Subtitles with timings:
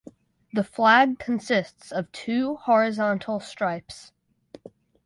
[0.51, 4.11] The flag consists of two horizontal stripes.